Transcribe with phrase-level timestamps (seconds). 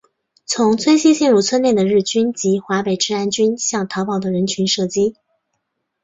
[0.47, 5.13] 从村西进入村内的日军及华北治安军向逃跑的人群射击。